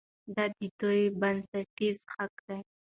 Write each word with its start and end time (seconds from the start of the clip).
دا 0.35 0.45
د 0.57 0.59
دوی 0.79 1.01
بنسټیز 1.19 1.99
حق 2.13 2.33
دی. 2.47 2.59